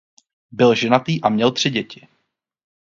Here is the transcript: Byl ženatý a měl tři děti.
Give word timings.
Byl 0.51 0.75
ženatý 0.75 1.21
a 1.21 1.29
měl 1.29 1.51
tři 1.51 1.69
děti. 1.69 2.07